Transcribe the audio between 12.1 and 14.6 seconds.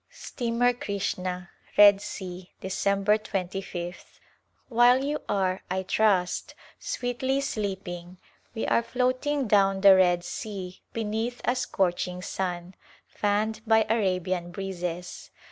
sun, fanned by Arabian